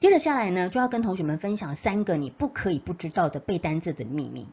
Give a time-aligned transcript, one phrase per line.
[0.00, 4.48] 接着下来呢，就要跟同学们分享三个你不可以不知道的背单字的秘密。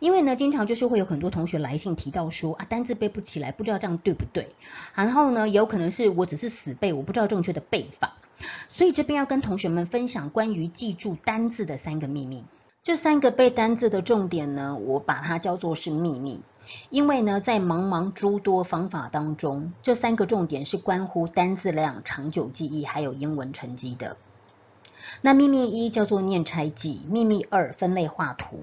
[0.00, 4.48] 因为呢，经常就是会有很多同学来信提到说啊，单字背不起来，不知道这样对不对。
[4.94, 8.18] 然后呢，有可能是我只是死背，我不知道正确的背法。
[8.68, 12.44] 所以这边要跟同学们分享关于记住单字的三个秘密。
[12.82, 16.42] 这三个背单字的重点呢，我把它叫做是秘密。
[16.90, 24.18] 因为呢，在茫茫诸多方法当中，这三个重点是关乎单字量、长久记忆还有英文成绩的。
[25.20, 28.58] 那秘密一叫做念拆记，秘密二分类画图，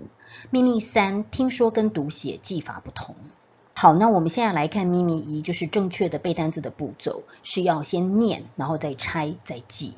[0.49, 3.15] 秘密三听说跟读写记法不同。
[3.75, 9.93] 好，那我们现在来看秘密一，就是正确的背单词的步骤是要先念，然后再拆，再记。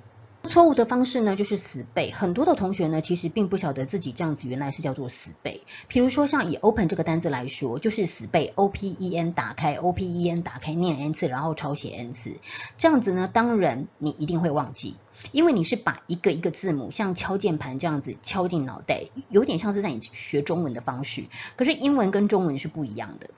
[0.47, 2.11] 错误的方式呢，就是死背。
[2.11, 5.63] 很多的同学呢，其实并不晓得自己这样子原来是叫做死背。
[5.87, 12.13] 比如说像以 open 这个单字来说，就是死背 o p e n 打开 o p e n 打开念 n 次，然后抄写 n
[12.13, 12.35] 次。
[12.77, 14.97] 这样子呢，当然你一定会忘记，
[15.35, 21.25] 因为你是把一个一个字母像敲键盘这样子敲进脑袋，有点像是在你学中文的方式。
[21.57, 23.29] 可是英文跟中文是不一样的。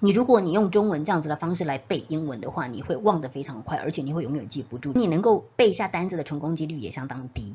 [0.00, 4.92] 你如果你用中文这样子的方式来背英文的话，你会忘得非常快，而且你会永远记不住。
[4.92, 7.54] 你能够背下单子的成功几率也相当低。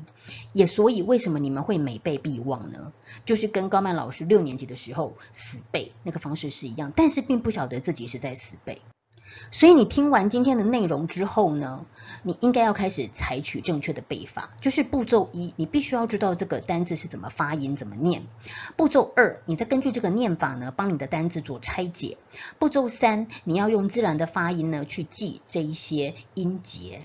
[0.54, 2.94] 也所以为什么你们会每背必忘呢？
[3.26, 8.80] 就是跟高曼老师六年级的时候死背那个方式是一样，但是并不晓得自己是在死背。
[9.50, 11.84] 所以你听完今天的内容之后呢，
[12.22, 14.50] 你应该要开始采取正确的背法。
[14.60, 18.22] 就是步骤一，你必须要知道这个单字是怎么发音、怎么念。
[18.76, 22.18] 步骤二，你再根据这个念法呢，帮你的单字做拆解。
[22.58, 27.00] 步骤三，你要用自然的发音呢去记这一些音节。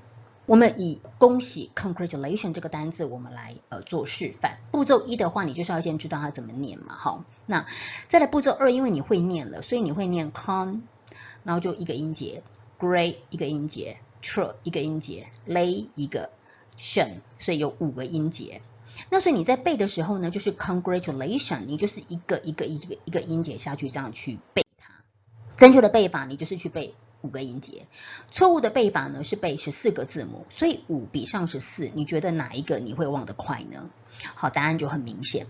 [0.46, 4.58] 我们以恭喜 congratulation 这个单字，我们来呃做示范。
[4.72, 7.24] 步骤一的话，你就是要先知道它怎么念嘛，好。
[7.46, 7.68] 那
[8.08, 10.82] 再来步骤二，因为你会念了，所以你会念 con。
[11.44, 12.44] 然后就一个音节
[12.80, 16.30] ，gray 一个音节，true 一个音节，lay 一个
[16.78, 18.62] ，tion，所以有五个音节。
[19.10, 24.94] 那所以你在背的时候呢，就是 congratulation，你就是一个一个一个一个音节下去这样去背它。
[25.56, 27.88] 正确的背法，你就是去背五个音节。
[28.32, 30.46] 错误的背法呢，是背十四个字母。
[30.50, 33.90] 所以五比上十四，你觉得哪一个你会忘得快呢？
[34.36, 35.48] 好，答案就很明显。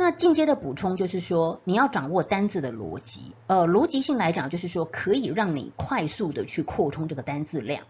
[0.00, 3.32] 那进阶的补充就是说，你要掌握单字的逻辑。
[3.48, 7.82] 呃，逻辑性来讲，就是说可以让你快速的去扩充这个单字量。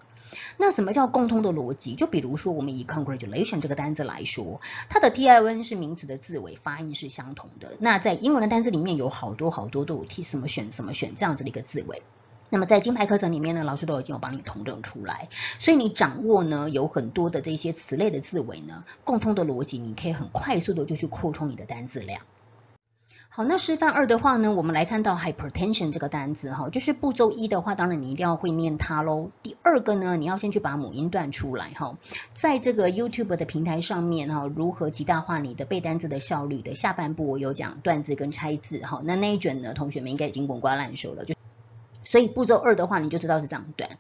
[0.57, 1.97] 那什么叫共通的逻辑？
[1.97, 7.77] 就比如说，我们以 congratulation 这个单字来说，它的 t i n 是名词的字尾，发音是相同的。
[7.79, 12.01] 那在英文的单字里面有好多好多都有 t 什么选什么选这样子的一个字尾。
[12.51, 15.29] 那么在金牌课程里面呢，老师都已经有帮你统整出来，
[15.59, 22.23] 所以你掌握呢有很多的这些词类的字尾呢，共通的逻辑，你可以很快速的就去扩充你的单字量。
[23.29, 29.31] 好，那示范二的话呢，我们来看到 hypertension 这个单字哈，就是步骤一的话，当然你一定要会念它喽。
[29.43, 31.99] 第二个呢，你要先去把母音断出来哈，
[32.33, 41.38] 在这个 YouTube 的平台上面哈，如何极大化你的背单字的效率的下半部我有讲断字跟拆字哈，那那一卷呢，同学们应该已经滚瓜烂熟了就。
[42.09, 43.91] 所以步骤二的话，你就知道是这样断。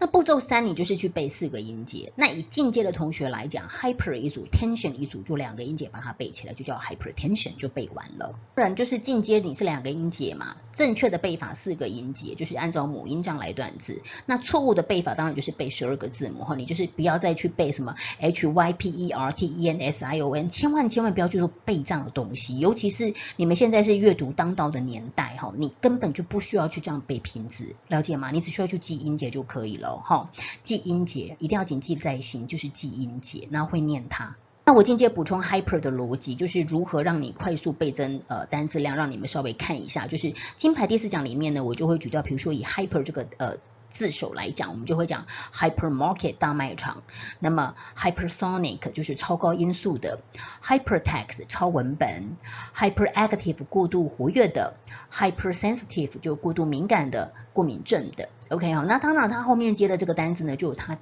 [0.00, 2.14] 那步骤三，你就是去背四个音节。
[2.16, 8.34] 那以进阶的同学来讲，hyper 一组，tension 一组，就两个音节把它背起来，就叫 hypertension，就背完了。
[8.54, 10.56] 不然就是进阶，你是两个音节嘛？
[10.72, 14.00] 正确的背法四个音节，就是按照母音这样来断字。
[14.24, 22.58] 那错误的背法当然就是背十二个字母哈，你就是不要再去背什么 h y p e r t e n s i o n，千万千万不要去做背这样的东西。
[22.58, 27.57] 尤其是你们现在是阅读当道的年代哈，你根本就不需要去这样背拼字。
[27.88, 28.30] 了解吗？
[28.30, 30.30] 你只需要去记音节就可以了，哈，
[30.62, 34.36] 记音节一定要谨记在心，就是记音节，然后会念它。
[34.64, 43.56] 那我进阶补充 hyper 的逻辑，就是如何让你快速倍增呃单字量，让你们稍微看一下，就是金牌第四讲里面呢，我就会举到，比如说以 hyper 这个呃。
[43.90, 47.02] 字首来讲，我们就会讲 hypermarket 大卖场，
[47.40, 50.20] 那么 hypersonic 就是超高音速的
[50.62, 52.36] ，hypertext 超文本
[52.76, 54.74] ，hyperactive 过度活跃的
[55.12, 58.28] ，hypersensitive 就过度敏感的过敏症的。
[58.48, 60.98] OK 好，那当然它后面接的这个单词呢，就有它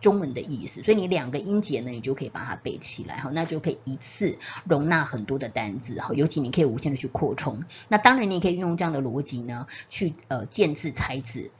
[0.00, 7.64] 中文的意思，所以你两个音节呢，你就可以把它背起来，好，那就可以一次容纳很多的单字，好，尤其你可以无限的去扩充。
[7.88, 11.50] 那当然你也可以运用这样的逻辑呢，去呃见字猜字。